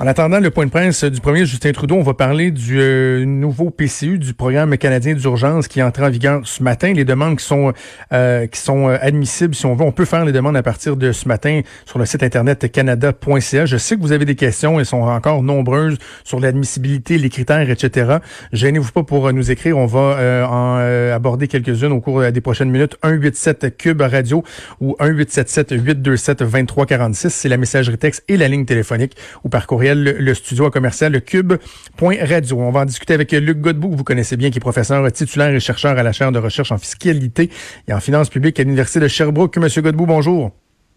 En 0.00 0.06
attendant 0.06 0.40
le 0.40 0.50
point 0.50 0.64
de 0.64 0.70
presse 0.70 1.04
du 1.04 1.20
premier 1.20 1.44
Justin 1.44 1.72
Trudeau, 1.72 1.96
on 1.96 2.02
va 2.02 2.14
parler 2.14 2.50
du 2.50 2.80
euh, 2.80 3.26
nouveau 3.26 3.68
PCU, 3.68 4.16
du 4.16 4.32
programme 4.32 4.78
canadien 4.78 5.12
d'urgence 5.12 5.68
qui 5.68 5.80
est 5.80 5.82
entré 5.82 6.02
en 6.06 6.08
vigueur 6.08 6.40
ce 6.44 6.62
matin. 6.62 6.94
Les 6.94 7.04
demandes 7.04 7.36
qui 7.36 7.44
sont 7.44 7.74
euh, 8.14 8.46
qui 8.46 8.58
sont 8.58 8.88
euh, 8.88 8.96
admissibles, 9.02 9.54
si 9.54 9.66
on 9.66 9.74
veut, 9.74 9.84
on 9.84 9.92
peut 9.92 10.06
faire 10.06 10.24
les 10.24 10.32
demandes 10.32 10.56
à 10.56 10.62
partir 10.62 10.96
de 10.96 11.12
ce 11.12 11.28
matin 11.28 11.60
sur 11.84 11.98
le 11.98 12.06
site 12.06 12.22
internet 12.22 12.72
canada.ca. 12.72 13.66
Je 13.66 13.76
sais 13.76 13.96
que 13.96 14.00
vous 14.00 14.12
avez 14.12 14.24
des 14.24 14.36
questions, 14.36 14.80
elles 14.80 14.86
sont 14.86 15.02
encore 15.02 15.42
nombreuses 15.42 15.98
sur 16.24 16.40
l'admissibilité, 16.40 17.18
les 17.18 17.28
critères, 17.28 17.68
etc. 17.68 18.20
Gênez-vous 18.54 18.92
pas 18.92 19.02
pour 19.02 19.30
nous 19.34 19.50
écrire, 19.50 19.76
on 19.76 19.84
va 19.84 20.48
en 20.48 20.78
aborder 21.14 21.46
quelques-unes 21.46 21.92
au 21.92 22.00
cours 22.00 22.22
des 22.32 22.40
prochaines 22.40 22.70
minutes. 22.70 22.96
187 23.04 23.76
Cube 23.76 24.00
Radio 24.00 24.44
ou 24.80 24.96
1877 24.98 25.72
827 25.72 26.38
2346, 26.38 27.34
c'est 27.34 27.50
la 27.50 27.58
messagerie 27.58 27.98
texte 27.98 28.24
et 28.28 28.38
la 28.38 28.48
ligne 28.48 28.64
téléphonique 28.64 29.14
ou 29.44 29.50
par 29.50 29.66
courriel 29.66 29.89
le, 29.98 30.34
studio 30.34 30.70
commercial 30.70 31.12
le 31.12 31.20
cube.radio. 31.20 32.58
On 32.58 32.70
va 32.70 32.80
en 32.80 32.84
discuter 32.84 33.14
avec 33.14 33.32
Luc 33.32 33.60
Godbout, 33.60 33.90
que 33.90 33.96
vous 33.96 34.04
connaissez 34.04 34.36
bien, 34.36 34.50
qui 34.50 34.58
est 34.58 34.60
professeur 34.60 35.10
titulaire 35.12 35.54
et 35.54 35.60
chercheur 35.60 35.98
à 35.98 36.02
la 36.02 36.12
chaire 36.12 36.32
de 36.32 36.38
recherche 36.38 36.72
en 36.72 36.78
fiscalité 36.78 37.50
et 37.88 37.92
en 37.92 38.00
finances 38.00 38.28
publiques 38.28 38.58
à 38.60 38.62
l'Université 38.62 39.00
de 39.00 39.08
Sherbrooke. 39.08 39.56
Monsieur 39.58 39.82
Godbout, 39.82 40.06
bonjour. 40.06 40.52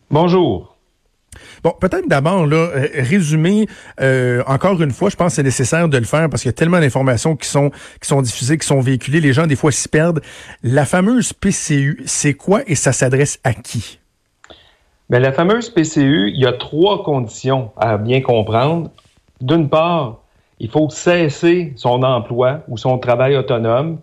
Bonjour. 0.10 0.74
Bon, 1.64 1.74
peut-être 1.80 2.08
d'abord, 2.08 2.46
là, 2.46 2.56
euh, 2.56 2.88
résumer, 2.96 3.68
euh, 4.02 4.44
encore 4.48 4.82
une 4.82 4.92
fois, 4.92 5.10
je 5.10 5.16
pense 5.16 5.32
que 5.32 5.36
c'est 5.38 5.44
nécessaire 5.44 5.88
de 5.90 5.98
le 5.98 6.06
faire 6.06 6.30
parce 6.30 6.42
qu'il 6.44 6.50
y 6.50 6.54
a 6.54 6.54
tellement 6.54 6.80
d'informations 6.80 7.36
qui 7.36 7.48
sont, 7.48 7.72
qui 8.02 8.08
sont 8.08 8.22
diffusées, 8.22 8.58
qui 8.58 8.68
sont 8.68 8.82
véhiculées. 8.82 9.22
Les 9.22 9.34
gens, 9.34 9.48
des 9.48 9.56
fois, 9.56 9.72
s'y 9.72 9.88
perdent. 9.88 10.22
La 10.62 10.86
fameuse 10.86 11.34
PCU, 11.34 12.02
c'est 12.06 12.34
quoi 12.34 12.62
et 12.68 12.76
ça 12.76 12.94
s'adresse 12.94 13.40
à 13.44 13.54
qui? 13.54 14.00
Bien, 15.14 15.20
la 15.20 15.32
fameuse 15.32 15.70
PCU, 15.70 16.32
il 16.34 16.42
y 16.42 16.48
a 16.48 16.54
trois 16.54 17.04
conditions 17.04 17.70
à 17.78 17.98
bien 17.98 18.22
comprendre. 18.22 18.90
D'une 19.42 19.70
part, 19.70 20.22
il 20.58 20.72
faut 20.72 20.90
cesser 20.90 21.72
son 21.76 22.02
emploi 22.02 22.62
ou 22.68 22.80
son 22.80 22.98
travail 22.98 23.38
autonome 23.38 24.00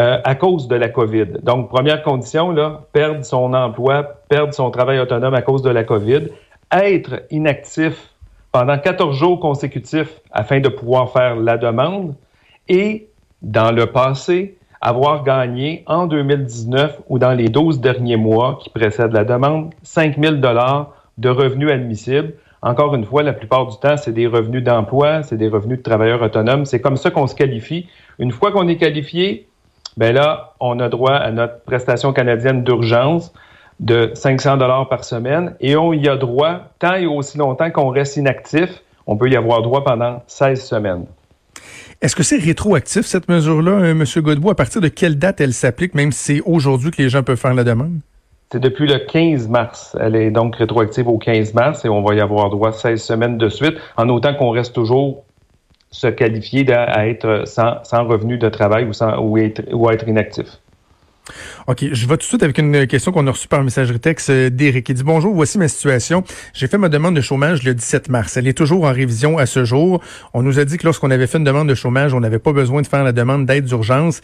euh, 0.00 0.18
à 0.24 0.34
cause 0.34 0.66
de 0.66 0.74
la 0.74 0.88
COVID. 0.88 1.26
Donc, 1.44 1.68
première 1.68 2.02
condition, 2.02 2.56
perdre 2.92 3.24
son 3.24 3.54
emploi, 3.54 4.02
perdre 4.28 4.52
son 4.52 4.72
travail 4.72 4.98
autonome 4.98 5.34
à 5.34 5.42
cause 5.42 5.62
de 5.62 5.70
la 5.70 5.84
COVID, 5.84 6.26
être 6.72 7.22
inactif 7.30 8.10
pendant 8.50 8.78
14 8.78 9.16
jours 9.16 9.38
consécutifs 9.38 10.20
afin 10.32 10.58
de 10.58 10.68
pouvoir 10.68 11.12
faire 11.12 11.36
la 11.36 11.56
demande 11.56 12.16
et, 12.68 13.06
dans 13.42 13.70
le 13.70 13.86
passé, 13.86 14.57
avoir 14.80 15.24
gagné 15.24 15.82
en 15.86 16.06
2019 16.06 17.00
ou 17.08 17.18
dans 17.18 17.32
les 17.32 17.48
12 17.48 17.80
derniers 17.80 18.16
mois 18.16 18.58
qui 18.62 18.70
précèdent 18.70 19.12
la 19.12 19.24
demande 19.24 19.70
5 19.82 20.18
000 20.18 20.36
de 20.36 21.28
revenus 21.28 21.70
admissibles. 21.70 22.34
Encore 22.62 22.94
une 22.94 23.04
fois, 23.04 23.22
la 23.22 23.32
plupart 23.32 23.66
du 23.66 23.76
temps, 23.78 23.96
c'est 23.96 24.12
des 24.12 24.26
revenus 24.26 24.64
d'emploi, 24.64 25.22
c'est 25.22 25.36
des 25.36 25.48
revenus 25.48 25.78
de 25.78 25.82
travailleurs 25.82 26.22
autonomes. 26.22 26.64
C'est 26.64 26.80
comme 26.80 26.96
ça 26.96 27.10
qu'on 27.10 27.26
se 27.26 27.34
qualifie. 27.34 27.88
Une 28.18 28.32
fois 28.32 28.50
qu'on 28.50 28.66
est 28.66 28.76
qualifié, 28.76 29.48
ben 29.96 30.14
là, 30.14 30.54
on 30.60 30.78
a 30.80 30.88
droit 30.88 31.14
à 31.14 31.30
notre 31.30 31.60
prestation 31.62 32.12
canadienne 32.12 32.64
d'urgence 32.64 33.32
de 33.80 34.10
500 34.14 34.56
dollars 34.56 34.88
par 34.88 35.04
semaine 35.04 35.54
et 35.60 35.76
on 35.76 35.92
y 35.92 36.08
a 36.08 36.16
droit 36.16 36.62
tant 36.78 36.94
et 36.94 37.06
aussi 37.06 37.38
longtemps 37.38 37.70
qu'on 37.70 37.90
reste 37.90 38.16
inactif. 38.16 38.82
On 39.06 39.16
peut 39.16 39.28
y 39.28 39.36
avoir 39.36 39.62
droit 39.62 39.84
pendant 39.84 40.22
16 40.26 40.64
semaines. 40.64 41.06
Est-ce 42.00 42.14
que 42.14 42.22
c'est 42.22 42.38
rétroactif, 42.38 43.06
cette 43.06 43.28
mesure-là, 43.28 43.72
euh, 43.72 43.90
M. 43.90 44.04
Godbout? 44.18 44.50
À 44.50 44.54
partir 44.54 44.80
de 44.80 44.88
quelle 44.88 45.18
date 45.18 45.40
elle 45.40 45.52
s'applique, 45.52 45.94
même 45.94 46.12
si 46.12 46.34
c'est 46.34 46.42
aujourd'hui 46.44 46.90
que 46.90 47.02
les 47.02 47.08
gens 47.08 47.22
peuvent 47.22 47.38
faire 47.38 47.54
la 47.54 47.64
demande? 47.64 48.00
C'est 48.52 48.60
depuis 48.60 48.86
le 48.86 48.98
15 48.98 49.48
mars. 49.48 49.96
Elle 50.00 50.16
est 50.16 50.30
donc 50.30 50.56
rétroactive 50.56 51.08
au 51.08 51.18
15 51.18 51.54
mars 51.54 51.84
et 51.84 51.88
on 51.88 52.02
va 52.02 52.14
y 52.14 52.20
avoir 52.20 52.48
droit 52.50 52.72
16 52.72 53.02
semaines 53.02 53.36
de 53.36 53.48
suite, 53.48 53.74
en 53.96 54.08
autant 54.08 54.34
qu'on 54.34 54.50
reste 54.50 54.74
toujours 54.74 55.24
se 55.90 56.06
qualifier 56.06 56.70
à 56.72 57.08
être 57.08 57.44
sans, 57.46 58.06
revenu 58.06 58.38
de 58.38 58.48
travail 58.48 58.84
ou, 58.84 58.92
ou, 59.20 59.38
ou 59.72 59.90
être 59.90 60.08
inactif. 60.08 60.46
OK, 61.66 61.84
je 61.92 62.06
vais 62.06 62.16
tout 62.16 62.18
de 62.18 62.22
suite 62.22 62.42
avec 62.42 62.58
une 62.58 62.86
question 62.86 63.12
qu'on 63.12 63.26
a 63.26 63.30
reçue 63.30 63.48
par 63.48 63.62
messagerie 63.62 64.00
texte 64.00 64.30
euh, 64.30 64.50
d'Éric. 64.50 64.88
Il 64.88 64.94
dit 64.94 65.02
Bonjour, 65.02 65.34
voici 65.34 65.58
ma 65.58 65.68
situation. 65.68 66.24
J'ai 66.54 66.66
fait 66.66 66.78
ma 66.78 66.88
demande 66.88 67.16
de 67.16 67.20
chômage 67.20 67.62
le 67.62 67.74
17 67.74 68.08
mars. 68.08 68.36
Elle 68.36 68.48
est 68.48 68.56
toujours 68.56 68.84
en 68.84 68.92
révision 68.92 69.38
à 69.38 69.46
ce 69.46 69.64
jour. 69.64 70.02
On 70.34 70.42
nous 70.42 70.58
a 70.58 70.64
dit 70.64 70.78
que 70.78 70.84
lorsqu'on 70.84 71.10
avait 71.10 71.26
fait 71.26 71.38
une 71.38 71.44
demande 71.44 71.68
de 71.68 71.74
chômage, 71.74 72.14
on 72.14 72.20
n'avait 72.20 72.38
pas 72.38 72.52
besoin 72.52 72.82
de 72.82 72.86
faire 72.86 73.04
la 73.04 73.12
demande 73.12 73.46
d'aide 73.46 73.64
d'urgence. 73.64 74.20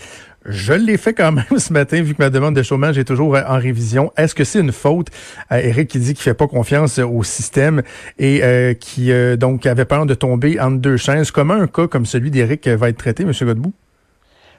Je 0.46 0.72
l'ai 0.72 0.96
fait 0.96 1.14
quand 1.14 1.32
même 1.32 1.44
ce 1.58 1.72
matin, 1.72 2.02
vu 2.02 2.14
que 2.14 2.22
ma 2.22 2.30
demande 2.30 2.56
de 2.56 2.62
chômage 2.62 2.98
est 2.98 3.04
toujours 3.04 3.36
en 3.36 3.58
révision. 3.58 4.12
Est-ce 4.16 4.34
que 4.34 4.44
c'est 4.44 4.60
une 4.60 4.72
faute? 4.72 5.08
Euh, 5.52 5.56
Eric 5.56 5.88
qui 5.88 5.98
dit 5.98 6.14
qu'il 6.14 6.22
fait 6.22 6.34
pas 6.34 6.46
confiance 6.46 6.98
au 6.98 7.22
système 7.22 7.82
et 8.18 8.42
euh, 8.42 8.74
qui 8.74 9.10
donc 9.38 9.66
avait 9.66 9.84
peur 9.84 10.06
de 10.06 10.14
tomber 10.14 10.60
entre 10.60 10.78
deux 10.78 10.96
chaises? 10.96 11.30
Comment 11.30 11.54
un 11.54 11.66
cas 11.66 11.86
comme 11.86 12.06
celui 12.06 12.30
d'Éric 12.30 12.68
va 12.68 12.88
être 12.88 12.98
traité, 12.98 13.22
M. 13.22 13.32
Godbout? 13.42 13.72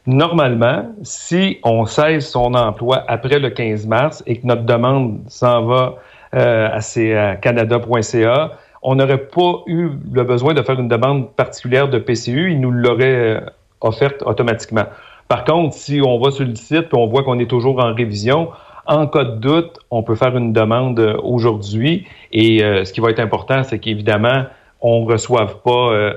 Normalement, 0.08 0.94
si 1.02 1.58
on 1.64 1.88
cesse 1.88 2.30
son 2.30 2.54
emploi 2.54 3.04
après 3.08 3.40
le 3.40 3.50
15 3.50 3.88
mars 3.88 4.24
et 4.28 4.38
que 4.38 4.46
notre 4.46 4.62
demande 4.62 5.22
s'en 5.28 5.66
va 5.66 5.96
euh, 6.36 6.70
à, 6.72 7.36
canada.ca, 7.38 8.52
on 8.84 8.96
n'aurait 8.96 9.26
pas 9.26 9.64
eu 9.66 9.90
le 10.14 10.24
besoin 10.24 10.54
de 10.54 10.62
faire 10.62 10.80
une 10.80 10.90
demande 10.90 11.32
particulière 11.32 11.90
de 11.90 11.98
PCU, 11.98 12.52
il 12.52 12.62
nous 12.62 12.70
l'aurait 12.70 13.38
euh, 13.38 13.42
offerte 13.82 14.22
automatiquement. 14.24 14.86
Par 15.28 15.44
contre, 15.44 15.74
si 15.74 16.00
on 16.06 16.20
va 16.20 16.30
sur 16.30 16.46
le 16.46 16.54
site 16.54 16.94
et 16.94 16.96
on 16.96 17.08
voit 17.08 17.24
qu'on 17.24 17.40
est 17.40 17.50
toujours 17.50 17.84
en 17.84 17.96
révision, 17.96 18.50
en 18.86 19.08
cas 19.08 19.24
de 19.24 19.38
doute, 19.38 19.80
on 19.90 20.04
peut 20.04 20.14
faire 20.14 20.38
une 20.38 20.54
demande 20.54 21.00
euh, 21.00 21.18
aujourd'hui. 21.24 22.06
Et 22.32 22.60
ce 22.60 22.94
qui 22.94 23.00
va 23.00 23.10
être 23.10 23.20
important, 23.20 23.64
c'est 23.64 23.80
qu'évidemment, 23.80 24.44
on 24.82 25.04
ne 25.06 25.12
reçoive 25.12 25.62
pas 25.64 26.14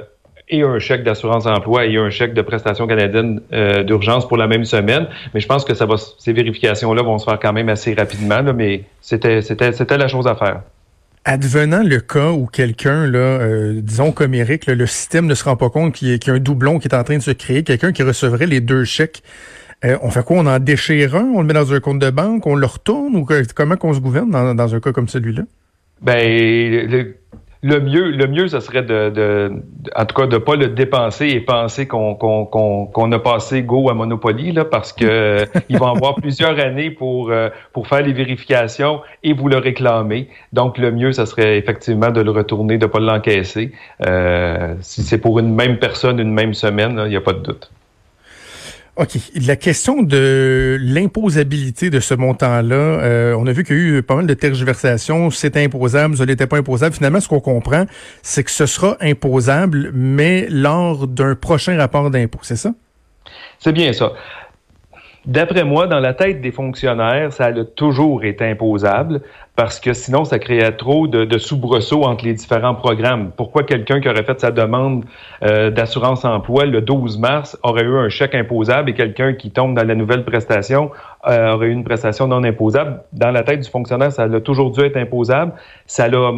et 0.50 0.62
un 0.62 0.78
chèque 0.78 1.02
d'assurance 1.02 1.46
emploi 1.46 1.86
et 1.86 1.96
un 1.96 2.10
chèque 2.10 2.34
de 2.34 2.42
prestation 2.42 2.86
canadienne 2.86 3.40
euh, 3.52 3.82
d'urgence 3.82 4.26
pour 4.26 4.36
la 4.36 4.46
même 4.46 4.64
semaine. 4.64 5.06
Mais 5.34 5.40
je 5.40 5.46
pense 5.46 5.64
que 5.64 5.74
ça 5.74 5.86
va, 5.86 5.96
ces 6.18 6.32
vérifications-là 6.32 7.02
vont 7.02 7.18
se 7.18 7.24
faire 7.24 7.38
quand 7.38 7.52
même 7.52 7.68
assez 7.68 7.94
rapidement, 7.94 8.42
mais 8.54 8.84
c'était, 9.00 9.42
c'était, 9.42 9.72
c'était 9.72 9.98
la 9.98 10.08
chose 10.08 10.26
à 10.26 10.34
faire. 10.34 10.62
Advenant 11.24 11.82
le 11.82 12.00
cas 12.00 12.30
où 12.30 12.46
quelqu'un, 12.46 13.06
là, 13.06 13.18
euh, 13.18 13.80
disons 13.82 14.12
comme 14.12 14.34
Eric, 14.34 14.66
le 14.66 14.86
système 14.86 15.26
ne 15.26 15.34
se 15.34 15.44
rend 15.44 15.56
pas 15.56 15.68
compte 15.68 15.94
qu'il 15.94 16.08
y, 16.08 16.30
a 16.30 16.32
un 16.32 16.38
doublon 16.38 16.78
qui 16.78 16.88
est 16.88 16.94
en 16.94 17.04
train 17.04 17.18
de 17.18 17.22
se 17.22 17.32
créer, 17.32 17.64
quelqu'un 17.64 17.92
qui 17.92 18.02
recevrait 18.02 18.46
les 18.46 18.60
deux 18.60 18.84
chèques, 18.84 19.22
euh, 19.84 19.96
on 20.02 20.10
fait 20.10 20.24
quoi? 20.24 20.38
On 20.38 20.46
en 20.46 20.58
déchire 20.58 21.14
un, 21.14 21.24
on 21.34 21.40
le 21.40 21.46
met 21.46 21.54
dans 21.54 21.72
un 21.72 21.80
compte 21.80 21.98
de 21.98 22.10
banque, 22.10 22.46
on 22.46 22.56
le 22.56 22.66
retourne 22.66 23.14
ou 23.14 23.26
comment 23.54 23.76
qu'on 23.76 23.92
se 23.92 24.00
gouverne 24.00 24.30
dans, 24.30 24.54
dans 24.54 24.74
un 24.74 24.80
cas 24.80 24.92
comme 24.92 25.08
celui-là? 25.08 25.42
Ben, 26.00 26.88
le, 26.90 27.16
le 27.62 27.80
mieux, 27.80 28.10
le 28.10 28.26
mieux, 28.28 28.48
ce 28.48 28.60
serait 28.60 28.82
de, 28.82 29.10
de, 29.10 29.52
en 29.96 30.04
tout 30.04 30.14
cas, 30.14 30.26
de 30.26 30.38
pas 30.38 30.54
le 30.54 30.68
dépenser 30.68 31.26
et 31.26 31.40
penser 31.40 31.88
qu'on 31.88 32.14
qu'on 32.14 32.46
qu'on 32.46 33.12
a 33.12 33.18
passé 33.18 33.62
go 33.62 33.90
à 33.90 33.94
Monopoly, 33.94 34.52
là, 34.52 34.64
parce 34.64 34.92
que 34.92 35.44
ils 35.68 35.78
vont 35.78 35.88
avoir 35.88 36.14
plusieurs 36.16 36.58
années 36.60 36.90
pour 36.90 37.30
euh, 37.30 37.48
pour 37.72 37.88
faire 37.88 38.02
les 38.02 38.12
vérifications 38.12 39.00
et 39.24 39.32
vous 39.32 39.48
le 39.48 39.58
réclamer. 39.58 40.28
Donc, 40.52 40.78
le 40.78 40.92
mieux, 40.92 41.12
ce 41.12 41.24
serait 41.24 41.58
effectivement 41.58 42.10
de 42.10 42.20
le 42.20 42.30
retourner, 42.30 42.78
de 42.78 42.86
pas 42.86 43.00
l'encaisser. 43.00 43.72
Euh, 44.06 44.74
si 44.80 45.02
c'est 45.02 45.18
pour 45.18 45.38
une 45.38 45.54
même 45.54 45.78
personne, 45.78 46.20
une 46.20 46.32
même 46.32 46.54
semaine, 46.54 47.00
il 47.06 47.10
n'y 47.10 47.16
a 47.16 47.20
pas 47.20 47.32
de 47.32 47.40
doute. 47.40 47.70
OK. 48.98 49.16
La 49.46 49.54
question 49.54 50.02
de 50.02 50.76
l'imposabilité 50.80 51.88
de 51.88 52.00
ce 52.00 52.14
montant-là, 52.14 52.74
euh, 52.74 53.36
on 53.38 53.46
a 53.46 53.52
vu 53.52 53.62
qu'il 53.62 53.76
y 53.76 53.78
a 53.78 53.82
eu 53.98 54.02
pas 54.02 54.16
mal 54.16 54.26
de 54.26 54.34
tergiversations. 54.34 55.30
C'est 55.30 55.56
imposable, 55.56 56.16
ça 56.16 56.26
n'était 56.26 56.48
pas 56.48 56.56
imposable. 56.56 56.96
Finalement, 56.96 57.20
ce 57.20 57.28
qu'on 57.28 57.38
comprend, 57.38 57.86
c'est 58.22 58.42
que 58.42 58.50
ce 58.50 58.66
sera 58.66 58.96
imposable, 59.00 59.92
mais 59.94 60.48
lors 60.50 61.06
d'un 61.06 61.36
prochain 61.36 61.76
rapport 61.76 62.10
d'impôt, 62.10 62.40
c'est 62.42 62.56
ça? 62.56 62.74
C'est 63.60 63.72
bien 63.72 63.92
ça. 63.92 64.14
D'après 65.26 65.64
moi, 65.64 65.86
dans 65.86 66.00
la 66.00 66.14
tête 66.14 66.40
des 66.40 66.52
fonctionnaires, 66.52 67.32
ça 67.32 67.46
a 67.46 67.64
toujours 67.64 68.24
été 68.24 68.44
imposable 68.44 69.20
parce 69.56 69.80
que 69.80 69.92
sinon, 69.92 70.24
ça 70.24 70.38
créait 70.38 70.70
trop 70.70 71.08
de, 71.08 71.24
de 71.24 71.38
soubresauts 71.38 72.04
entre 72.04 72.24
les 72.24 72.32
différents 72.32 72.76
programmes. 72.76 73.32
Pourquoi 73.36 73.64
quelqu'un 73.64 74.00
qui 74.00 74.08
aurait 74.08 74.22
fait 74.22 74.38
sa 74.40 74.52
demande 74.52 75.04
euh, 75.42 75.70
d'assurance 75.70 76.24
emploi 76.24 76.64
le 76.64 76.80
12 76.80 77.18
mars 77.18 77.58
aurait 77.64 77.82
eu 77.82 77.98
un 77.98 78.08
chèque 78.08 78.36
imposable 78.36 78.90
et 78.90 78.94
quelqu'un 78.94 79.34
qui 79.34 79.50
tombe 79.50 79.74
dans 79.74 79.84
la 79.84 79.96
nouvelle 79.96 80.24
prestation 80.24 80.92
euh, 81.26 81.54
aurait 81.54 81.66
eu 81.66 81.72
une 81.72 81.82
prestation 81.82 82.28
non 82.28 82.44
imposable? 82.44 83.02
Dans 83.12 83.32
la 83.32 83.42
tête 83.42 83.60
du 83.60 83.68
fonctionnaire, 83.68 84.12
ça 84.12 84.22
a 84.22 84.40
toujours 84.40 84.70
dû 84.70 84.80
être 84.82 84.96
imposable. 84.96 85.52
Ça 85.86 86.04
a 86.04 86.32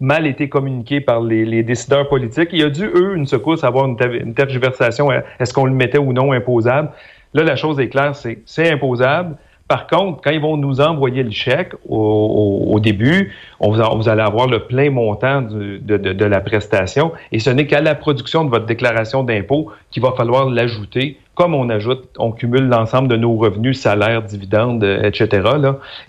mal 0.00 0.26
été 0.26 0.48
communiqué 0.48 1.02
par 1.02 1.20
les, 1.20 1.62
décideurs 1.62 2.08
politiques. 2.08 2.48
Il 2.52 2.60
y 2.60 2.64
a 2.64 2.70
dû, 2.70 2.86
eux, 2.86 3.14
une 3.14 3.26
secousse, 3.26 3.64
avoir 3.64 3.84
une, 3.86 3.96
une 4.20 4.34
tergiversation. 4.34 5.10
Est-ce 5.38 5.52
qu'on 5.52 5.66
le 5.66 5.74
mettait 5.74 5.98
ou 5.98 6.14
non 6.14 6.32
imposable? 6.32 6.88
Là, 7.34 7.42
la 7.44 7.56
chose 7.56 7.80
est 7.80 7.88
claire, 7.88 8.14
c'est 8.14 8.42
c'est 8.46 8.70
imposable. 8.70 9.36
Par 9.72 9.86
contre, 9.86 10.20
quand 10.22 10.30
ils 10.32 10.40
vont 10.40 10.58
nous 10.58 10.82
envoyer 10.82 11.22
le 11.22 11.30
chèque 11.30 11.72
au, 11.88 12.78
début, 12.78 13.32
vous, 13.58 14.08
allez 14.08 14.20
avoir 14.20 14.46
le 14.46 14.66
plein 14.66 14.90
montant 14.90 15.40
de, 15.40 16.24
la 16.24 16.40
prestation 16.42 17.12
et 17.30 17.38
ce 17.38 17.48
n'est 17.48 17.66
qu'à 17.66 17.80
la 17.80 17.94
production 17.94 18.44
de 18.44 18.50
votre 18.50 18.66
déclaration 18.66 19.22
d'impôt 19.22 19.70
qu'il 19.90 20.02
va 20.02 20.12
falloir 20.12 20.50
l'ajouter, 20.50 21.18
comme 21.34 21.54
on 21.54 21.70
ajoute, 21.70 22.04
on 22.18 22.32
cumule 22.32 22.68
l'ensemble 22.68 23.08
de 23.08 23.16
nos 23.16 23.34
revenus, 23.34 23.80
salaires, 23.80 24.22
dividendes, 24.22 24.84
etc. 24.84 25.48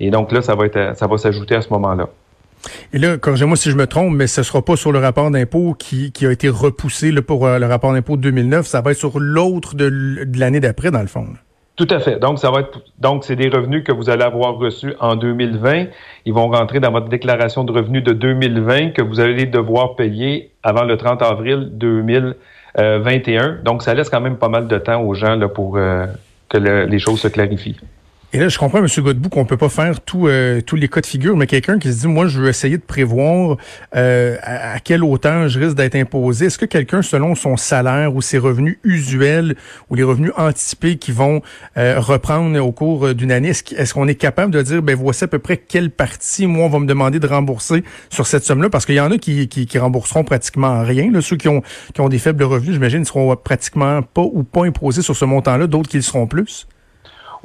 Et 0.02 0.10
donc 0.10 0.34
là, 0.34 0.42
ça 0.42 0.56
va 0.56 0.66
être, 0.66 0.98
ça 0.98 1.08
va 1.08 1.18
s'ajouter 1.18 1.56
à 1.56 1.62
ce 1.62 1.70
moment-là. 1.70 2.10
Et 2.94 3.00
là, 3.00 3.18
corrigez-moi 3.18 3.58
si 3.58 3.72
je 3.72 3.76
me 3.76 3.88
trompe, 3.88 4.14
mais 4.14 4.28
ce 4.28 4.42
ne 4.42 4.46
sera 4.46 4.62
pas 4.62 4.76
sur 4.76 4.92
le 4.92 5.00
rapport 5.00 5.30
d'impôt 5.32 5.76
qui, 5.78 6.12
qui 6.12 6.26
a 6.26 6.32
été 6.32 6.50
repoussé 6.50 7.12
pour 7.22 7.46
euh, 7.46 7.60
le 7.60 7.66
rapport 7.66 7.94
d'impôt 7.94 8.18
2009, 8.18 8.66
ça 8.66 8.82
va 8.82 8.92
être 8.92 8.98
sur 8.98 9.20
l'autre 9.20 9.76
de, 9.76 9.92
l'année 10.38 10.60
d'après, 10.60 10.92
dans 10.92 11.02
le 11.02 11.08
fond. 11.08 11.28
Tout 11.76 11.88
à 11.90 12.00
fait. 12.00 12.20
Donc, 12.20 12.38
ça 12.38 12.52
va 12.52 12.60
être 12.60 12.82
donc 13.00 13.24
c'est 13.24 13.36
des 13.36 13.50
revenus 13.50 13.84
que 13.84 13.92
vous 13.92 14.12
allez 14.12 14.24
avoir 14.24 14.58
reçus 14.58 14.94
en 15.00 15.16
2020. 15.16 15.88
Ils 16.26 16.34
vont 16.34 16.48
rentrer 16.50 16.80
dans 16.80 16.92
votre 16.92 17.10
déclaration 17.10 17.64
de 17.64 17.72
revenus 17.72 18.04
de 18.04 18.14
2020 18.14 18.92
que 18.92 19.02
vous 19.02 19.20
allez 19.20 19.48
devoir 19.48 19.96
payer 19.96 20.52
avant 20.62 20.84
le 20.84 20.98
30 20.98 21.24
avril 21.24 21.70
2021. 21.74 23.62
Donc, 23.64 23.82
ça 23.82 23.96
laisse 23.96 24.10
quand 24.10 24.22
même 24.22 24.38
pas 24.38 24.50
mal 24.50 24.68
de 24.68 24.78
temps 24.78 25.02
aux 25.02 25.16
gens 25.16 25.36
là, 25.36 25.48
pour 25.48 25.78
euh, 25.78 26.06
que 26.48 26.60
les 26.60 27.00
choses 27.00 27.22
se 27.22 27.28
clarifient. 27.28 27.78
Et 28.36 28.40
là, 28.40 28.50
je 28.50 28.58
comprends, 28.58 28.80
M. 28.80 28.88
Godbout, 28.98 29.30
qu'on 29.30 29.46
peut 29.46 29.58
pas 29.58 29.70
faire 29.70 30.02
tout, 30.02 30.28
euh, 30.28 30.60
tous 30.60 30.76
les 30.76 30.88
cas 30.88 31.02
de 31.02 31.06
figure, 31.06 31.38
mais 31.38 31.46
quelqu'un 31.46 31.78
qui 31.78 31.94
se 31.94 32.00
dit, 32.00 32.08
moi, 32.08 32.26
je 32.26 32.42
veux 32.42 32.50
essayer 32.50 32.78
de 32.78 32.82
prévoir 32.82 33.58
euh, 33.96 34.38
à, 34.42 34.80
quelle 34.80 35.04
hauteur 35.04 35.50
je 35.50 35.60
risque 35.60 35.76
d'être 35.76 35.94
imposé. 35.94 36.48
Est-ce 36.48 36.58
que 36.58 36.66
quelqu'un, 36.66 37.04
selon 37.04 37.36
son 37.36 37.58
salaire 37.58 38.16
ou 38.16 38.24
ses 38.24 38.40
revenus 38.40 38.80
usuels 38.84 39.56
ou 39.92 39.94
les 39.94 40.02
revenus 40.02 40.32
anticipés 40.36 40.96
qui 40.96 41.12
vont 41.12 41.44
euh, 41.78 42.00
reprendre 42.00 42.60
au 42.60 42.72
cours 42.72 43.14
d'une 43.14 43.32
année, 43.32 43.50
est-ce 43.50 43.94
qu'on 43.94 44.08
est, 44.08 44.16
capable 44.16 44.52
de 44.52 44.64
dire, 44.64 44.82
ben 44.82 44.96
voici 44.96 45.26
à 45.26 45.28
peu 45.28 45.38
près 45.38 45.58
quelle 45.58 45.92
partie, 45.92 46.48
moi, 46.48 46.66
on 46.66 46.70
va 46.70 46.80
me 46.80 46.88
demander 46.88 47.20
de 47.20 47.28
rembourser 47.28 47.84
sur 48.10 48.26
cette 48.26 48.46
somme-là? 48.46 48.72
Parce 48.72 48.88
qu'il 48.88 48.96
y 48.96 49.00
en 49.00 49.12
a 49.12 49.20
qui, 49.20 49.48
qui, 49.48 49.68
qui, 49.68 49.78
rembourseront 49.78 50.24
pratiquement 50.24 50.82
rien. 50.82 51.12
Là. 51.12 51.22
Ceux 51.22 51.38
qui 51.38 51.50
ont, 51.50 51.62
qui 51.94 52.02
ont 52.02 52.10
des 52.10 52.18
faibles 52.18 52.44
revenus, 52.44 52.74
j'imagine, 52.74 53.02
ne 53.02 53.06
seront 53.06 53.36
pratiquement 53.36 54.02
pas 54.02 54.24
ou 54.24 54.42
pas 54.42 54.66
imposés 54.66 55.04
sur 55.04 55.16
ce 55.16 55.26
montant-là, 55.26 55.68
d'autres 55.68 55.90
qui 55.90 55.98
le 55.98 56.04
seront 56.04 56.26
plus. 56.26 56.66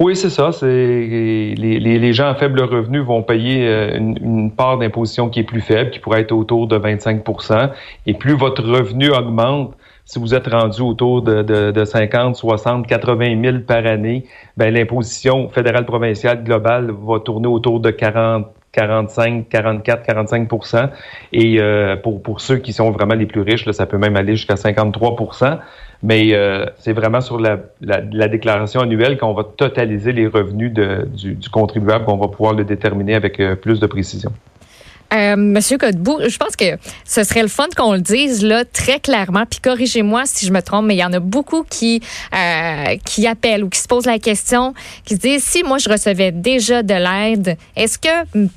Oui, 0.01 0.15
c'est 0.15 0.29
ça. 0.29 0.53
C'est 0.53 0.65
les, 0.65 1.55
les, 1.55 2.13
gens 2.13 2.27
à 2.27 2.35
faible 2.35 2.61
revenu 2.61 2.99
vont 2.99 3.21
payer 3.21 3.67
euh, 3.67 3.97
une, 3.97 4.49
part 4.49 4.77
d'imposition 4.77 5.29
qui 5.29 5.41
est 5.41 5.43
plus 5.43 5.59
faible, 5.59 5.89
qui 5.91 5.99
pourrait 5.99 6.21
être 6.21 6.31
autour 6.31 6.67
de 6.67 6.79
25% 6.79 7.71
Et 8.05 8.13
plus 8.13 8.33
votre 8.33 8.63
revenu 8.63 9.09
augmente, 9.09 9.75
si 10.05 10.17
vous 10.17 10.33
êtes 10.33 10.47
rendu 10.47 10.81
autour 10.81 11.21
de, 11.21 11.43
de, 11.43 11.71
de 11.71 11.85
50, 11.85 12.37
60, 12.37 12.87
80 12.87 13.43
000 13.43 13.57
par 13.67 13.85
année, 13.85 14.23
ben, 14.55 14.73
l'imposition 14.73 15.49
fédérale 15.49 15.85
provinciale 15.85 16.45
globale 16.45 16.91
va 16.91 17.19
tourner 17.19 17.47
autour 17.47 17.81
de 17.81 17.91
40 17.91 18.47
45, 18.71 19.49
44, 19.49 20.05
45% 20.05 20.89
Et 21.33 21.59
euh, 21.59 21.95
pour, 21.97 22.21
pour 22.21 22.39
ceux 22.41 22.57
qui 22.57 22.73
sont 22.73 22.91
vraiment 22.91 23.15
les 23.15 23.25
plus 23.25 23.41
riches, 23.41 23.65
là, 23.65 23.73
ça 23.73 23.85
peut 23.85 23.97
même 23.97 24.15
aller 24.15 24.35
jusqu'à 24.35 24.55
53 24.55 25.15
Mais 26.01 26.33
euh, 26.33 26.65
c'est 26.79 26.93
vraiment 26.93 27.19
sur 27.19 27.39
la, 27.39 27.59
la, 27.81 28.27
déclaration 28.29 28.79
annuelle 28.79 29.17
qu'on 29.17 29.33
va 29.33 29.43
totaliser 29.43 30.13
les 30.13 30.27
revenus 30.27 30.71
du, 30.71 31.37
contribuable, 31.51 32.05
qu'on 32.05 32.17
va 32.17 32.29
pouvoir 32.29 32.53
le 32.53 32.63
déterminer 32.63 33.15
avec 33.15 33.39
euh, 33.39 33.55
plus 33.55 33.81
de 33.81 33.87
précision. 33.87 34.31
Euh, 35.13 35.35
Monsieur 35.35 35.77
Godbout, 35.77 36.19
je 36.27 36.37
pense 36.37 36.55
que 36.55 36.77
ce 37.03 37.23
serait 37.23 37.41
le 37.41 37.47
fun 37.47 37.67
qu'on 37.75 37.93
le 37.93 38.01
dise 38.01 38.43
là 38.43 38.63
très 38.63 38.99
clairement. 38.99 39.45
Puis 39.49 39.59
corrigez-moi 39.59 40.23
si 40.25 40.45
je 40.45 40.51
me 40.51 40.61
trompe, 40.61 40.85
mais 40.85 40.95
il 40.95 40.99
y 40.99 41.03
en 41.03 41.13
a 41.13 41.19
beaucoup 41.19 41.63
qui 41.63 42.01
euh, 42.35 42.95
qui 43.03 43.25
appellent 43.25 43.63
ou 43.63 43.69
qui 43.69 43.79
se 43.79 43.87
posent 43.87 44.05
la 44.05 44.19
question, 44.19 44.73
qui 45.05 45.15
se 45.15 45.19
disent 45.19 45.43
si 45.43 45.63
moi 45.63 45.79
je 45.79 45.89
recevais 45.89 46.31
déjà 46.31 46.83
de 46.83 46.93
l'aide, 46.93 47.57
est-ce 47.75 47.97
que 47.97 48.47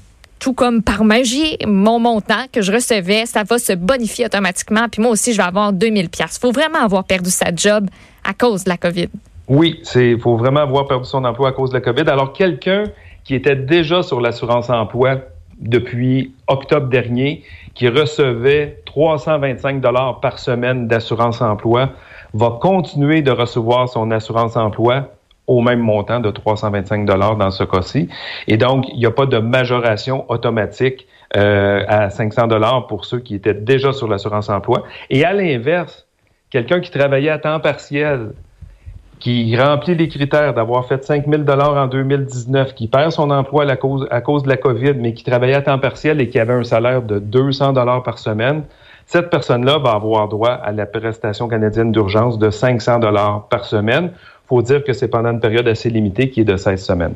tout 0.42 0.54
comme 0.54 0.82
par 0.82 1.04
magie, 1.04 1.56
mon 1.64 2.00
montant 2.00 2.46
que 2.52 2.62
je 2.62 2.72
recevais, 2.72 3.26
ça 3.26 3.44
va 3.44 3.58
se 3.58 3.74
bonifier 3.74 4.26
automatiquement. 4.26 4.88
Puis 4.90 5.00
moi 5.00 5.12
aussi, 5.12 5.32
je 5.32 5.36
vais 5.36 5.46
avoir 5.46 5.72
2000 5.72 6.10
pièces. 6.10 6.36
Faut 6.36 6.50
vraiment 6.50 6.80
avoir 6.80 7.04
perdu 7.04 7.30
sa 7.30 7.54
job 7.54 7.88
à 8.24 8.34
cause 8.34 8.64
de 8.64 8.70
la 8.70 8.76
COVID. 8.76 9.08
Oui, 9.46 9.78
c'est 9.84 10.18
faut 10.18 10.36
vraiment 10.36 10.60
avoir 10.60 10.88
perdu 10.88 11.04
son 11.04 11.24
emploi 11.24 11.50
à 11.50 11.52
cause 11.52 11.70
de 11.70 11.74
la 11.74 11.80
COVID. 11.80 12.08
Alors 12.08 12.32
quelqu'un 12.32 12.84
qui 13.22 13.36
était 13.36 13.54
déjà 13.54 14.02
sur 14.02 14.20
l'assurance 14.20 14.68
emploi 14.68 15.18
depuis 15.60 16.34
octobre 16.48 16.88
dernier, 16.88 17.44
qui 17.74 17.86
recevait 17.86 18.80
325 18.84 19.80
dollars 19.80 20.18
par 20.18 20.40
semaine 20.40 20.88
d'assurance 20.88 21.40
emploi, 21.40 21.90
va 22.34 22.58
continuer 22.60 23.22
de 23.22 23.30
recevoir 23.30 23.88
son 23.88 24.10
assurance 24.10 24.56
emploi 24.56 25.08
au 25.46 25.60
même 25.60 25.80
montant 25.80 26.20
de 26.20 26.30
325 26.30 27.04
dollars 27.04 27.36
dans 27.36 27.50
ce 27.50 27.64
cas-ci. 27.64 28.08
Et 28.46 28.56
donc, 28.56 28.86
il 28.88 28.98
n'y 28.98 29.06
a 29.06 29.10
pas 29.10 29.26
de 29.26 29.38
majoration 29.38 30.24
automatique 30.30 31.06
euh, 31.36 31.84
à 31.88 32.10
500 32.10 32.46
dollars 32.46 32.86
pour 32.86 33.04
ceux 33.04 33.18
qui 33.18 33.34
étaient 33.34 33.54
déjà 33.54 33.92
sur 33.92 34.08
l'assurance 34.08 34.48
emploi. 34.48 34.84
Et 35.10 35.24
à 35.24 35.32
l'inverse, 35.32 36.06
quelqu'un 36.50 36.80
qui 36.80 36.90
travaillait 36.90 37.30
à 37.30 37.38
temps 37.38 37.58
partiel, 37.58 38.32
qui 39.18 39.56
remplit 39.56 39.94
les 39.94 40.08
critères 40.08 40.52
d'avoir 40.52 40.86
fait 40.86 41.04
5 41.04 41.26
000 41.28 41.48
en 41.48 41.86
2019, 41.86 42.74
qui 42.74 42.88
perd 42.88 43.12
son 43.12 43.30
emploi 43.30 43.70
à 43.70 43.76
cause, 43.76 44.06
à 44.10 44.20
cause 44.20 44.42
de 44.42 44.48
la 44.48 44.56
COVID, 44.56 44.94
mais 44.94 45.14
qui 45.14 45.22
travaillait 45.22 45.54
à 45.54 45.62
temps 45.62 45.78
partiel 45.78 46.20
et 46.20 46.28
qui 46.28 46.40
avait 46.40 46.54
un 46.54 46.64
salaire 46.64 47.02
de 47.02 47.20
200 47.20 47.72
par 48.02 48.18
semaine, 48.18 48.64
cette 49.06 49.30
personne-là 49.30 49.78
va 49.78 49.92
avoir 49.92 50.28
droit 50.28 50.50
à 50.50 50.72
la 50.72 50.86
prestation 50.86 51.48
canadienne 51.48 51.92
d'urgence 51.92 52.38
de 52.38 52.50
500 52.50 53.00
par 53.48 53.64
semaine. 53.64 54.12
Faut 54.52 54.62
dire 54.62 54.84
que 54.84 54.92
c'est 54.92 55.08
pendant 55.08 55.30
une 55.30 55.40
période 55.40 55.66
assez 55.66 55.88
limitée 55.88 56.28
qui 56.28 56.40
est 56.40 56.44
de 56.44 56.58
16 56.58 56.84
semaines. 56.84 57.14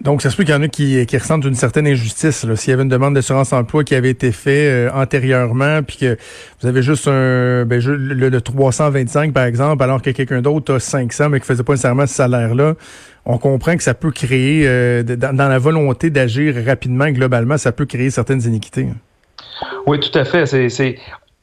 Donc, 0.00 0.22
ça 0.22 0.30
se 0.30 0.36
peut 0.36 0.44
qu'il 0.44 0.54
y 0.54 0.56
en 0.56 0.62
a 0.62 0.68
qui, 0.68 1.04
qui 1.06 1.18
ressentent 1.18 1.44
une 1.44 1.56
certaine 1.56 1.86
injustice. 1.86 2.46
S'il 2.54 2.70
y 2.70 2.72
avait 2.72 2.84
une 2.84 2.88
demande 2.88 3.14
d'assurance 3.14 3.52
emploi 3.52 3.82
qui 3.82 3.96
avait 3.96 4.10
été 4.10 4.30
faite 4.30 4.70
euh, 4.70 4.90
antérieurement, 4.94 5.82
puis 5.82 5.96
que 5.96 6.16
vous 6.60 6.68
avez 6.68 6.82
juste 6.82 7.08
un 7.08 7.64
ben, 7.64 7.80
le, 7.80 8.40
325, 8.40 9.32
par 9.32 9.44
exemple, 9.44 9.82
alors 9.82 10.00
que 10.00 10.10
quelqu'un 10.10 10.42
d'autre 10.42 10.74
a 10.74 10.80
500, 10.80 11.28
mais 11.28 11.40
qui 11.40 11.46
faisait 11.46 11.64
pas 11.64 11.72
nécessairement 11.72 12.06
ce 12.06 12.14
salaire-là, 12.14 12.74
on 13.26 13.38
comprend 13.38 13.76
que 13.76 13.82
ça 13.82 13.94
peut 13.94 14.12
créer, 14.12 14.62
euh, 14.66 15.02
dans, 15.02 15.36
dans, 15.36 15.48
la 15.48 15.58
volonté 15.58 16.10
d'agir 16.10 16.54
rapidement, 16.64 17.10
globalement, 17.10 17.58
ça 17.58 17.72
peut 17.72 17.86
créer 17.86 18.10
certaines 18.10 18.42
iniquités. 18.42 18.86
Oui, 19.86 19.98
tout 20.00 20.16
à 20.16 20.24
fait. 20.24 20.46
C'est, 20.46 20.96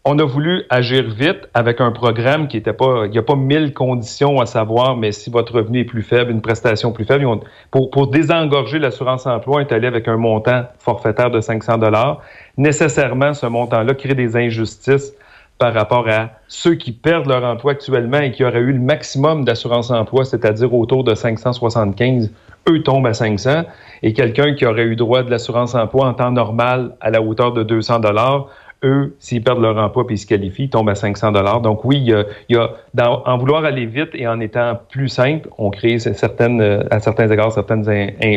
on 0.06 0.18
a 0.18 0.24
voulu 0.24 0.64
agir 0.70 1.10
vite 1.10 1.50
avec 1.54 1.82
un 1.82 1.92
programme 1.92 2.48
qui 2.48 2.58
n'était 2.58 2.74
pas, 2.74 3.06
il 3.06 3.12
n'y 3.12 3.18
a 3.18 3.22
pas 3.22 3.36
mille 3.36 3.74
conditions 3.74 4.40
à 4.40 4.46
savoir, 4.46 4.96
mais 4.96 5.12
si 5.12 5.30
votre 5.30 5.54
revenu 5.54 5.82
est 5.82 5.86
plus 5.86 6.04
faible, 6.04 6.32
une 6.32 6.42
prestation 6.42 6.92
plus 6.92 7.06
faible, 7.06 7.28
pour, 7.72 8.08
désengorger 8.08 8.80
l'assurance 8.80 9.26
emploi, 9.26 9.58
on 9.58 9.60
est 9.60 9.72
allé 9.74 9.88
avec 9.88 10.08
un 10.08 10.16
montant 10.16 10.64
forfaitaire 10.80 11.32
de 11.32 11.42
500 11.42 11.80
dollars. 11.80 12.22
Nécessairement, 12.58 13.34
ce 13.34 13.46
montant-là 13.46 13.94
crée 13.94 14.16
des 14.16 14.38
injustices 14.38 15.14
par 15.58 15.74
rapport 15.74 16.08
à 16.08 16.30
ceux 16.48 16.76
qui 16.76 16.94
perdent 16.94 17.28
leur 17.28 17.44
emploi 17.44 17.74
actuellement 17.74 18.20
et 18.20 18.32
qui 18.32 18.46
auraient 18.46 18.60
eu 18.60 18.72
le 18.72 18.80
maximum 18.80 19.44
d'assurance 19.44 19.92
emploi, 19.92 20.24
c'est-à-dire 20.24 20.74
autour 20.74 21.04
de 21.04 21.14
575, 21.14 22.32
eux 22.70 22.82
tombent 22.84 23.08
à 23.08 23.14
500, 23.14 23.64
et 24.02 24.14
quelqu'un 24.14 24.56
qui 24.56 24.66
aurait 24.66 24.86
eu 24.86 24.96
droit 24.96 25.24
de 25.24 25.30
l'assurance 25.30 25.76
emploi 25.76 26.08
en 26.08 26.14
temps 26.14 26.32
normal 26.32 26.96
à 27.02 27.10
la 27.10 27.22
hauteur 27.22 27.52
de 27.52 27.64
200 27.64 28.00
dollars 28.00 28.48
eux, 28.84 29.16
s'ils 29.20 29.44
perdent 29.44 29.62
leur 29.62 29.78
emploi 29.78 30.06
puis 30.06 30.16
ils 30.16 30.20
se 30.20 30.28
qualifient, 30.28 30.66
ils 30.66 30.70
tombent 30.70 30.90
à 30.90 30.96
500 30.96 31.32
dollars. 31.32 31.62
Donc 31.62 31.84
oui, 31.86 31.98
il 31.98 32.26
y 32.50 32.56
a, 32.56 33.12
en 33.26 33.38
vouloir 33.38 33.66
aller 33.66 33.86
vite 33.86 34.10
et 34.14 34.28
en 34.28 34.40
étant 34.40 34.80
plus 34.90 35.10
simple, 35.10 35.50
on 35.58 35.70
crée 35.70 36.00
certaines, 36.00 36.62
euh, 36.62 36.84
à 36.92 37.00
certains 37.00 37.30
égards 37.30 37.52
certaines 37.52 37.84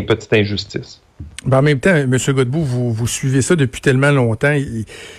petites 0.07 0.33
injustices. 0.33 1.03
Ben 1.45 1.59
en 1.59 1.63
même 1.63 1.81
temps, 1.81 1.95
M. 1.95 2.17
Godbout, 2.29 2.63
vous, 2.63 2.93
vous 2.93 3.07
suivez 3.09 3.43
ça 3.43 3.57
depuis 3.57 3.81
tellement 3.81 4.13
longtemps. 4.13 4.57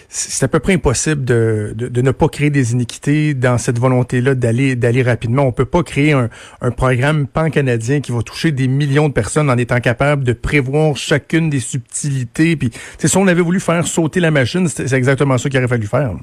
C'est 0.07 0.45
à 0.45 0.47
peu 0.47 0.59
près 0.59 0.73
impossible 0.73 1.25
de, 1.25 1.73
de, 1.75 2.01
ne 2.01 2.11
pas 2.11 2.29
créer 2.29 2.49
des 2.49 2.71
iniquités 2.71 3.33
dans 3.33 3.57
cette 3.57 3.77
volonté-là 3.77 4.33
d'aller 4.33 4.75
d'aller 4.75 5.03
rapidement. 5.03 5.43
On 5.43 5.51
peut 5.51 5.65
pas 5.65 5.83
créer 5.83 6.13
un, 6.13 6.29
un 6.61 6.71
programme 6.71 7.27
pan-canadien 7.27 7.99
qui 7.99 8.11
va 8.11 8.21
toucher 8.21 8.51
des 8.51 8.67
millions 8.67 9.09
de 9.09 9.13
personnes 9.13 9.49
en 9.49 9.57
étant 9.57 9.79
capable 9.81 10.23
de 10.23 10.33
prévoir 10.33 10.95
chacune 10.95 11.49
des 11.49 11.59
subtilités. 11.59 12.55
Puis, 12.55 12.71
si 12.97 13.17
on 13.17 13.27
avait 13.27 13.41
voulu 13.41 13.59
faire 13.59 13.85
sauter 13.85 14.19
la 14.19 14.31
machine, 14.31 14.67
c'est 14.67 14.93
exactement 14.93 15.37
ça 15.37 15.49
qu'il 15.49 15.59
aurait 15.59 15.67
fallu 15.67 15.87
faire. 15.87 16.13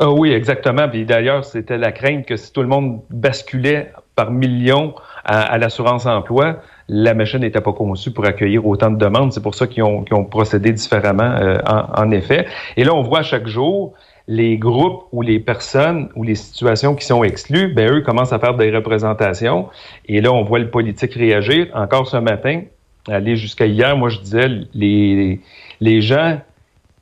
Ah 0.00 0.10
oui, 0.10 0.32
exactement. 0.32 0.88
Puis 0.88 1.04
d'ailleurs, 1.04 1.44
c'était 1.44 1.76
la 1.76 1.90
crainte 1.90 2.24
que 2.24 2.36
si 2.36 2.52
tout 2.52 2.62
le 2.62 2.68
monde 2.68 3.00
basculait 3.10 3.92
par 4.14 4.30
millions 4.30 4.94
à, 5.24 5.58
l'assurance 5.58 6.06
emploi, 6.06 6.60
la 6.88 7.14
machine 7.14 7.40
n'était 7.40 7.60
pas 7.60 7.72
conçue 7.72 8.12
pour 8.12 8.24
accueillir 8.24 8.66
autant 8.66 8.90
de 8.90 8.96
demandes. 8.96 9.32
C'est 9.32 9.42
pour 9.42 9.54
ça 9.56 9.66
qu'ils 9.66 9.82
ont, 9.82 10.04
ont, 10.12 10.24
procédé 10.24 10.72
différemment, 10.72 11.34
euh, 11.40 11.56
en, 11.66 12.10
effet. 12.12 12.46
Et 12.76 12.84
là, 12.84 12.94
on 12.94 13.02
voit 13.02 13.22
chaque 13.22 13.46
jour 13.48 13.94
les 14.28 14.56
groupes 14.56 15.04
ou 15.10 15.22
les 15.22 15.40
personnes 15.40 16.10
ou 16.14 16.22
les 16.22 16.34
situations 16.34 16.94
qui 16.94 17.04
sont 17.04 17.24
exclues, 17.24 17.72
ben 17.72 17.90
eux 17.90 18.02
commencent 18.02 18.32
à 18.32 18.38
faire 18.38 18.54
des 18.54 18.70
représentations. 18.70 19.68
Et 20.06 20.20
là, 20.20 20.32
on 20.32 20.42
voit 20.42 20.58
le 20.58 20.70
politique 20.70 21.14
réagir. 21.14 21.68
Encore 21.74 22.06
ce 22.06 22.18
matin, 22.18 22.62
aller 23.08 23.36
jusqu'à 23.36 23.66
hier, 23.66 23.96
moi 23.96 24.10
je 24.10 24.20
disais, 24.20 24.48
les, 24.74 25.40
les 25.80 26.00
gens 26.02 26.38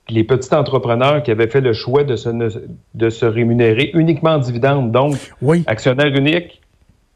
les 0.08 0.24
petits 0.24 0.54
entrepreneurs 0.54 1.22
qui 1.22 1.30
avaient 1.30 1.48
fait 1.48 1.60
le 1.60 1.72
choix 1.72 2.04
de 2.04 2.16
se, 2.16 2.30
de 2.94 3.10
se 3.10 3.26
rémunérer 3.26 3.90
uniquement 3.94 4.30
en 4.30 4.38
dividendes, 4.38 4.92
donc 4.92 5.16
actionnaire 5.66 6.14
unique, 6.14 6.62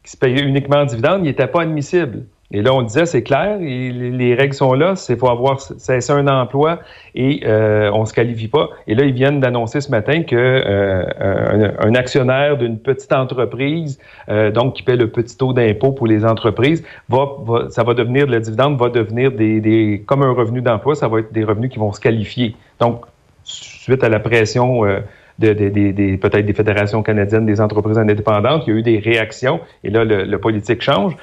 qui 0.03 0.11
se 0.11 0.17
payait 0.17 0.41
uniquement 0.41 0.77
en 0.77 0.85
dividendes, 0.85 1.21
il 1.21 1.25
n'était 1.25 1.47
pas 1.47 1.61
admissible. 1.61 2.25
Et 2.53 2.61
là, 2.61 2.73
on 2.73 2.81
disait, 2.81 3.05
c'est 3.05 3.23
clair, 3.23 3.57
les 3.59 4.35
règles 4.35 4.53
sont 4.53 4.73
là, 4.73 4.95
c'est 4.95 5.17
faut 5.17 5.29
avoir 5.29 5.61
cessé 5.61 6.11
un 6.11 6.27
emploi 6.27 6.79
et 7.15 7.41
euh, 7.45 7.89
on 7.93 8.05
se 8.05 8.13
qualifie 8.13 8.49
pas. 8.49 8.69
Et 8.87 8.95
là, 8.95 9.05
ils 9.05 9.13
viennent 9.13 9.39
d'annoncer 9.39 9.79
ce 9.79 9.89
matin 9.89 10.23
que 10.23 10.35
euh, 10.35 11.71
un, 11.79 11.95
actionnaire 11.95 12.57
d'une 12.57 12.77
petite 12.77 13.13
entreprise, 13.13 13.99
euh, 14.29 14.51
donc 14.51 14.75
qui 14.75 14.83
paie 14.83 14.97
le 14.97 15.09
petit 15.09 15.37
taux 15.37 15.53
d'impôt 15.53 15.93
pour 15.93 16.07
les 16.07 16.25
entreprises, 16.25 16.83
va, 17.07 17.37
ça 17.69 17.83
va 17.83 17.93
devenir, 17.93 18.27
le 18.27 18.39
dividende 18.39 18.77
va 18.77 18.89
devenir 18.89 19.31
des, 19.31 19.61
des 19.61 20.03
comme 20.05 20.23
un 20.23 20.33
revenu 20.33 20.61
d'emploi, 20.61 20.95
ça 20.95 21.07
va 21.07 21.19
être 21.19 21.31
des 21.31 21.45
revenus 21.45 21.71
qui 21.71 21.79
vont 21.79 21.93
se 21.93 22.01
qualifier. 22.01 22.55
Donc, 22.79 23.05
suite 23.43 24.03
à 24.03 24.09
la 24.09 24.19
pression 24.19 24.85
euh, 24.85 24.99
de, 25.39 26.15
peut-être 26.17 26.45
des 26.45 26.53
fédérations 26.53 27.01
canadiennes 27.01 27.45
des 27.45 27.61
entreprises 27.61 27.97
indépendantes, 27.97 28.63
il 28.67 28.73
y 28.73 28.75
a 28.75 28.79
eu 28.79 28.83
des 28.83 28.99
réactions 28.99 29.61
et 29.83 29.89
là, 29.89 30.03
le, 30.03 30.23
le 30.23 30.37
politique 30.37 30.81
change 30.81 31.15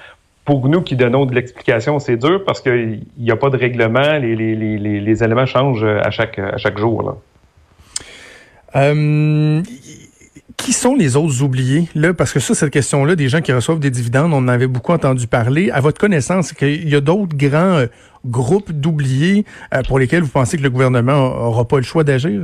pour 0.48 0.66
nous 0.66 0.80
qui 0.80 0.96
donnons 0.96 1.26
de 1.26 1.34
l'explication, 1.34 1.98
c'est 1.98 2.16
dur 2.16 2.42
parce 2.42 2.62
qu'il 2.62 3.02
n'y 3.18 3.30
a 3.30 3.36
pas 3.36 3.50
de 3.50 3.58
règlement, 3.58 4.16
les, 4.18 5.22
éléments 5.22 5.44
changent 5.44 5.84
à 5.84 6.10
chaque, 6.10 6.40
jour. 6.78 7.20
Euh, 8.74 9.62
qui 10.56 10.72
sont 10.72 10.94
les 10.94 11.16
autres 11.16 11.42
oubliés 11.42 11.90
là? 11.94 12.14
Parce 12.14 12.32
que 12.32 12.40
ça, 12.40 12.54
cette 12.54 12.70
question-là, 12.70 13.14
des 13.14 13.28
gens 13.28 13.42
qui 13.42 13.52
reçoivent 13.52 13.78
des 13.78 13.90
dividendes, 13.90 14.32
on 14.32 14.38
en 14.38 14.48
avait 14.48 14.68
beaucoup 14.68 14.92
entendu 14.92 15.26
parler. 15.26 15.70
À 15.70 15.82
votre 15.82 16.00
connaissance, 16.00 16.54
qu'il 16.54 16.88
y 16.88 16.96
a 16.96 17.02
d'autres 17.02 17.36
grands 17.36 17.76
euh, 17.80 17.86
groupes 18.24 18.72
d'oubliés 18.72 19.44
euh, 19.74 19.82
pour 19.82 19.98
lesquels 19.98 20.22
vous 20.22 20.30
pensez 20.30 20.56
que 20.56 20.62
le 20.62 20.70
gouvernement 20.70 21.12
n'aura 21.12 21.68
pas 21.68 21.76
le 21.76 21.82
choix 21.82 22.04
d'agir? 22.04 22.40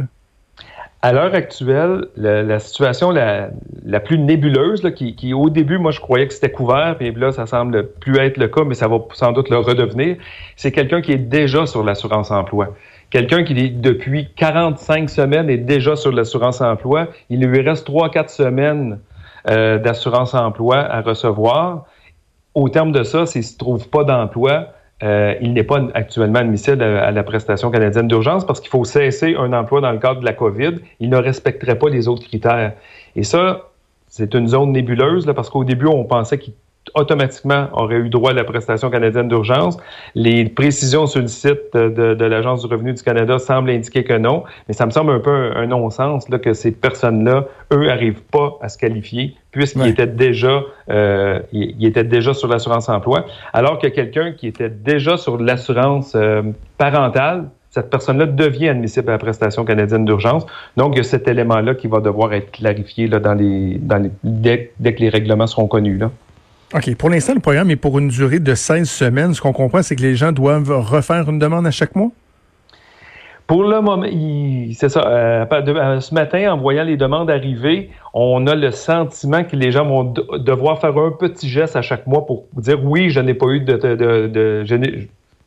À 1.04 1.12
l'heure 1.12 1.34
actuelle, 1.34 2.06
la, 2.16 2.58
situation 2.58 3.10
la, 3.10 4.00
plus 4.00 4.18
nébuleuse, 4.18 4.80
qui, 4.94 5.34
au 5.34 5.50
début, 5.50 5.76
moi, 5.76 5.90
je 5.90 6.00
croyais 6.00 6.26
que 6.26 6.32
c'était 6.32 6.50
couvert, 6.50 6.96
puis 6.96 7.12
là, 7.14 7.30
ça 7.30 7.44
semble 7.44 7.90
plus 8.00 8.16
être 8.16 8.38
le 8.38 8.48
cas, 8.48 8.64
mais 8.64 8.72
ça 8.72 8.88
va 8.88 9.00
sans 9.12 9.32
doute 9.32 9.50
le 9.50 9.58
redevenir, 9.58 10.16
c'est 10.56 10.72
quelqu'un 10.72 11.02
qui 11.02 11.12
est 11.12 11.18
déjà 11.18 11.66
sur 11.66 11.84
l'assurance 11.84 12.30
emploi. 12.30 12.68
Quelqu'un 13.10 13.44
qui, 13.44 13.70
depuis 13.70 14.30
45 14.34 15.10
semaines, 15.10 15.50
est 15.50 15.58
déjà 15.58 15.94
sur 15.94 16.10
l'assurance 16.10 16.62
emploi. 16.62 17.08
Il 17.28 17.46
lui 17.46 17.60
reste 17.60 17.86
3-4 17.86 18.28
semaines 18.28 18.98
euh, 19.50 19.78
d'assurance 19.78 20.32
emploi 20.32 20.78
à 20.78 21.02
recevoir. 21.02 21.84
Au 22.54 22.70
terme 22.70 22.92
de 22.92 23.02
ça, 23.02 23.26
s'il 23.26 23.42
ne 23.42 23.46
se 23.46 23.58
trouve 23.58 23.90
pas 23.90 24.04
d'emploi, 24.04 24.68
euh, 25.04 25.34
il 25.42 25.52
n'est 25.52 25.64
pas 25.64 25.82
actuellement 25.92 26.38
admissible 26.38 26.82
à, 26.82 27.10
la 27.10 27.22
prestation 27.22 27.70
canadienne 27.70 28.08
d'urgence 28.08 28.46
parce 28.46 28.60
qu'il 28.60 28.70
faut 28.70 28.84
cesser 28.84 29.36
un 29.36 29.52
emploi 29.52 29.82
dans 29.82 29.92
le 29.92 29.98
cadre 29.98 30.20
de 30.20 30.24
la 30.24 30.32
COVID. 30.32 30.76
Il 30.98 31.10
ne 31.10 31.16
respecterait 31.16 31.78
pas 31.78 31.90
les 31.90 32.08
autres 32.08 32.26
critères. 32.26 32.72
Et 33.14 33.22
ça, 33.22 33.70
c'est 34.08 34.32
une 34.34 34.48
zone 34.48 34.72
nébuleuse 34.72 35.26
là, 35.26 35.34
parce 35.34 35.50
qu'au 35.50 35.64
début, 35.64 35.86
on 35.86 36.04
pensait 36.04 36.38
qu'il 36.38 36.54
automatiquement 36.94 37.68
aurait 37.72 37.96
eu 37.96 38.08
droit 38.08 38.30
à 38.30 38.34
la 38.34 38.44
prestation 38.44 38.90
canadienne 38.90 39.28
d'urgence. 39.28 39.76
Les 40.14 40.44
précisions 40.48 41.06
sur 41.06 41.20
le 41.20 41.28
site 41.28 41.74
de, 41.74 42.14
de 42.14 42.24
l'Agence 42.24 42.66
du 42.66 42.72
revenu 42.72 42.92
du 42.92 43.02
Canada 43.02 43.38
semblent 43.38 43.70
indiquer 43.70 44.04
que 44.04 44.16
non, 44.16 44.44
mais 44.68 44.74
ça 44.74 44.86
me 44.86 44.90
semble 44.90 45.12
un 45.12 45.20
peu 45.20 45.52
un, 45.56 45.66
non-sens 45.66 46.28
là, 46.28 46.38
que 46.38 46.52
ces 46.52 46.72
personnes-là, 46.72 47.46
eux, 47.72 47.86
n'arrivent 47.86 48.22
pas 48.30 48.58
à 48.60 48.68
se 48.68 48.78
qualifier 48.78 49.34
puisqu'ils 49.50 49.86
étaient 49.86 50.08
déjà 50.08 50.62
euh, 50.90 51.38
ils, 51.52 51.86
étaient 51.86 52.04
déjà 52.04 52.34
sur 52.34 52.48
l'assurance 52.48 52.88
emploi, 52.88 53.24
alors 53.52 53.78
que 53.78 53.86
quelqu'un 53.86 54.32
qui 54.32 54.48
était 54.48 54.68
déjà 54.68 55.16
sur 55.16 55.38
l'assurance 55.38 56.14
euh, 56.16 56.42
parentale, 56.76 57.50
cette 57.70 57.90
personne-là 57.90 58.26
devient 58.26 58.68
admissible 58.68 59.08
à 59.10 59.12
la 59.12 59.18
prestation 59.18 59.64
canadienne 59.64 60.04
d'urgence. 60.04 60.46
Donc, 60.76 60.94
il 60.94 60.98
y 60.98 61.00
a 61.00 61.04
cet 61.04 61.26
élément-là 61.26 61.74
qui 61.74 61.88
va 61.88 62.00
devoir 62.00 62.32
être 62.32 62.52
clarifié 62.52 63.08
là, 63.08 63.18
dans 63.18 63.34
les, 63.34 63.78
dans 63.78 63.98
les, 63.98 64.10
dès, 64.22 64.72
dès 64.78 64.94
que 64.94 65.00
les 65.00 65.08
règlements 65.08 65.48
seront 65.48 65.66
connus. 65.66 65.98
Là. 65.98 66.10
OK. 66.74 66.96
Pour 66.96 67.08
l'instant, 67.08 67.34
le 67.34 67.40
programme 67.40 67.70
est 67.70 67.76
pour 67.76 68.00
une 68.00 68.08
durée 68.08 68.40
de 68.40 68.54
16 68.54 68.90
semaines. 68.90 69.32
Ce 69.32 69.40
qu'on 69.40 69.52
comprend, 69.52 69.82
c'est 69.82 69.94
que 69.94 70.02
les 70.02 70.16
gens 70.16 70.32
doivent 70.32 70.70
refaire 70.70 71.28
une 71.30 71.38
demande 71.38 71.66
à 71.68 71.70
chaque 71.70 71.94
mois? 71.94 72.10
Pour 73.46 73.62
le 73.62 73.80
moment, 73.80 74.02
c'est 74.74 74.88
ça. 74.88 75.06
Euh, 75.06 75.44
euh, 75.52 76.00
ce 76.00 76.14
matin, 76.14 76.52
en 76.52 76.56
voyant 76.56 76.82
les 76.82 76.96
demandes 76.96 77.30
arriver, 77.30 77.90
on 78.12 78.46
a 78.46 78.54
le 78.54 78.70
sentiment 78.72 79.44
que 79.44 79.54
les 79.54 79.70
gens 79.70 79.86
vont 79.86 80.14
devoir 80.38 80.80
faire 80.80 80.96
un 80.96 81.10
petit 81.12 81.48
geste 81.48 81.76
à 81.76 81.82
chaque 81.82 82.06
mois 82.06 82.26
pour 82.26 82.46
dire 82.56 82.82
oui, 82.82 83.10
je 83.10 83.20
n'ai 83.20 83.34
pas 83.34 83.46
eu 83.48 83.60
de, 83.60 83.76
de, 83.76 84.64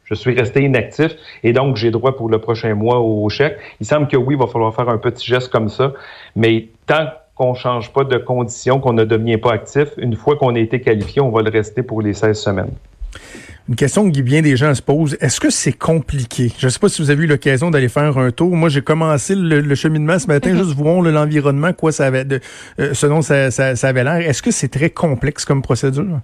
je, 0.06 0.14
suis 0.14 0.34
resté 0.34 0.62
inactif 0.62 1.16
et 1.44 1.54
donc 1.54 1.76
j'ai 1.76 1.90
droit 1.90 2.16
pour 2.16 2.30
le 2.30 2.40
prochain 2.40 2.74
mois 2.76 3.00
au 3.00 3.28
chèque. 3.30 3.58
Il 3.82 3.88
semble 3.88 4.08
que 4.08 4.16
oui, 4.16 4.36
il 4.36 4.40
va 4.40 4.48
falloir 4.48 4.74
faire 4.76 4.90
un 4.90 5.00
petit 5.00 5.26
geste 5.26 5.52
comme 5.52 5.68
ça, 5.68 5.92
mais 6.36 6.68
tant 6.86 7.08
qu'on 7.38 7.52
ne 7.52 7.58
change 7.58 7.94
pas 7.94 8.04
de 8.04 8.18
conditions, 8.18 8.80
qu'on 8.80 8.94
ne 8.94 9.06
devient 9.06 9.38
pas 9.38 9.54
actif, 9.54 9.90
une 9.98 10.16
fois 10.16 10.36
qu'on 10.36 10.56
a 10.56 10.60
été 10.60 10.82
qualifié, 10.82 11.22
on 11.22 11.30
va 11.30 11.42
le 11.42 11.52
rester 11.52 11.84
pour 11.84 12.02
les 12.02 12.14
16 12.14 12.38
semaines. 12.38 12.72
Une 13.70 13.76
question 13.76 14.10
que 14.10 14.22
bien 14.22 14.42
des 14.42 14.56
gens 14.56 14.74
se 14.74 14.82
posent, 14.82 15.18
est-ce 15.20 15.40
que 15.40 15.50
c'est 15.50 15.74
compliqué? 15.74 16.52
Je 16.58 16.68
ne 16.68 16.70
sais 16.70 16.80
pas 16.80 16.88
si 16.88 17.02
vous 17.02 17.12
avez 17.12 17.26
eu 17.26 17.28
l'occasion 17.28 17.70
d'aller 17.70 17.90
faire 17.90 18.18
un 18.18 18.32
tour. 18.32 18.56
Moi, 18.56 18.70
j'ai 18.70 18.82
commencé 18.82 19.36
le, 19.36 19.76
cheminement 19.76 20.18
ce 20.18 20.28
matin, 20.28 20.52
mm-hmm. 20.52 20.58
juste 20.58 20.76
voir 20.76 21.02
l'environnement, 21.02 21.74
quoi 21.74 21.92
ça 21.92 22.06
avait, 22.06 22.24
de, 22.24 22.40
euh, 22.80 22.94
ce 22.94 23.06
dont 23.08 23.22
ça, 23.22 23.50
avait 23.84 24.04
l'air. 24.04 24.16
Est-ce 24.16 24.42
que 24.42 24.52
c'est 24.52 24.70
très 24.70 24.90
complexe 24.90 25.44
comme 25.44 25.62
procédure? 25.62 26.22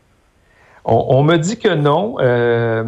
On, 0.86 1.24
me 1.24 1.38
dit 1.38 1.58
que 1.58 1.74
non. 1.74 2.16
Euh, 2.20 2.84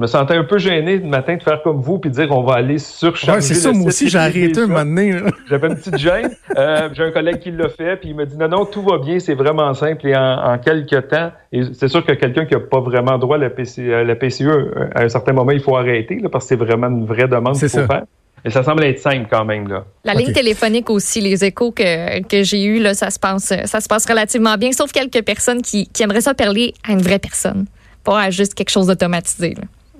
je 0.00 0.04
me 0.04 0.06
sentais 0.06 0.34
un 0.34 0.44
peu 0.44 0.56
gêné 0.56 0.96
le 0.96 1.06
matin 1.06 1.36
de 1.36 1.42
faire 1.42 1.62
comme 1.62 1.82
vous 1.82 1.98
puis 1.98 2.08
de 2.08 2.14
dire 2.14 2.30
on 2.30 2.42
va 2.42 2.54
aller 2.54 2.78
surcharger. 2.78 3.32
Ouais, 3.32 3.40
c'est 3.42 3.52
ça, 3.52 3.70
moi 3.70 3.88
aussi, 3.88 4.08
j'ai 4.08 4.16
arrêté 4.16 4.60
un 4.60 4.66
moment 4.66 4.82
donné. 4.82 5.14
J'avais 5.50 5.68
une 5.68 5.76
petite 5.76 5.98
gêne. 5.98 6.30
Euh, 6.56 6.88
j'ai 6.94 7.02
un 7.04 7.10
collègue 7.10 7.38
qui 7.38 7.50
l'a 7.50 7.68
fait, 7.68 7.96
puis 7.96 8.08
il 8.08 8.16
m'a 8.16 8.24
dit 8.24 8.38
non, 8.38 8.48
non, 8.48 8.64
tout 8.64 8.80
va 8.80 8.96
bien, 8.96 9.18
c'est 9.18 9.34
vraiment 9.34 9.74
simple 9.74 10.06
et 10.06 10.16
en, 10.16 10.56
quelques 10.58 11.08
temps. 11.08 11.32
Et 11.52 11.64
c'est 11.74 11.88
sûr 11.88 12.02
que 12.02 12.12
quelqu'un 12.12 12.46
qui 12.46 12.54
n'a 12.54 12.60
pas 12.60 12.80
vraiment 12.80 13.18
droit 13.18 13.36
à 13.36 13.40
la, 13.40 13.50
PCE, 13.50 13.80
euh, 13.80 14.88
à 14.94 15.02
un 15.02 15.08
certain 15.10 15.34
moment, 15.34 15.52
il 15.52 15.60
faut 15.60 15.76
arrêter 15.76 16.18
parce 16.32 16.46
que 16.46 16.48
c'est 16.48 16.56
vraiment 16.56 16.86
une 16.86 17.04
vraie 17.04 17.28
demande 17.28 17.58
qu'il 17.58 17.68
faut 17.68 17.86
faire. 17.86 18.04
Et 18.42 18.48
ça 18.48 18.62
semble 18.62 18.84
être 18.84 19.00
simple 19.00 19.26
quand 19.30 19.44
même. 19.44 19.68
Là. 19.68 19.84
La 20.04 20.14
ligne 20.14 20.32
téléphonique 20.32 20.88
aussi, 20.88 21.20
les 21.20 21.44
échos 21.44 21.72
que, 21.72 22.22
que 22.22 22.42
j'ai 22.42 22.64
eus, 22.64 22.80
là, 22.80 22.94
ça, 22.94 23.10
se 23.10 23.18
passe, 23.18 23.52
ça 23.66 23.80
se 23.82 23.86
passe 23.86 24.06
relativement 24.06 24.56
bien, 24.56 24.72
sauf 24.72 24.92
quelques 24.92 25.22
personnes 25.22 25.60
qui, 25.60 25.88
qui 25.88 26.02
aimeraient 26.02 26.22
ça 26.22 26.32
parler 26.32 26.72
à 26.88 26.92
une 26.92 27.02
vraie 27.02 27.18
personne, 27.18 27.66
pas 28.02 28.30
juste 28.30 28.54
quelque 28.54 28.70
chose 28.70 28.86
d'automatisé. 28.86 29.56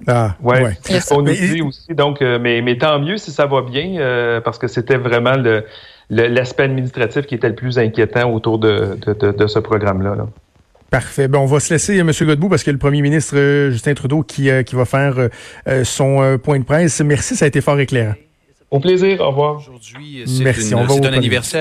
Ah, 0.06 0.36
ouais. 0.42 0.62
ouais. 0.62 1.00
On 1.10 1.22
nous 1.22 1.32
dit 1.32 1.62
aussi, 1.62 1.94
donc, 1.94 2.22
euh, 2.22 2.38
mais, 2.40 2.62
mais 2.62 2.78
tant 2.78 2.98
mieux 2.98 3.16
si 3.18 3.30
ça 3.30 3.46
va 3.46 3.62
bien, 3.62 3.98
euh, 3.98 4.40
parce 4.40 4.58
que 4.58 4.68
c'était 4.68 4.96
vraiment 4.96 5.36
le, 5.36 5.64
l'aspect 6.08 6.64
administratif 6.64 7.26
qui 7.26 7.34
était 7.34 7.48
le 7.48 7.54
plus 7.54 7.78
inquiétant 7.78 8.32
autour 8.32 8.58
de, 8.58 8.98
de, 9.06 9.32
de, 9.32 9.46
ce 9.46 9.58
programme-là. 9.58 10.16
Parfait. 10.90 11.28
Bon, 11.28 11.40
on 11.40 11.46
va 11.46 11.60
se 11.60 11.72
laisser, 11.72 11.98
M. 11.98 12.10
Godbout, 12.20 12.48
parce 12.48 12.64
que 12.64 12.70
le 12.70 12.78
premier 12.78 13.02
ministre 13.02 13.36
euh, 13.36 13.70
Justin 13.70 13.94
Trudeau 13.94 14.22
qui, 14.22 14.48
qui 14.64 14.74
va 14.74 14.84
faire 14.84 15.28
son 15.84 16.38
point 16.42 16.58
de 16.58 16.64
presse. 16.64 17.00
Merci, 17.00 17.36
ça 17.36 17.44
a 17.44 17.48
été 17.48 17.60
fort 17.60 17.78
éclairant. 17.78 18.14
Au 18.70 18.78
plaisir, 18.78 19.20
au 19.20 19.30
revoir. 19.30 19.56
Aujourd'hui, 19.56 20.24
c'est 20.26 20.74
un 20.74 21.12
anniversaire. 21.12 21.58